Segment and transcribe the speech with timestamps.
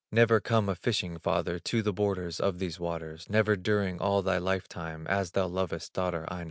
[0.11, 4.39] Never come a fishing, father, To the borders of these waters, Never during all thy
[4.39, 6.39] life time, As thou lovest daughter Aino.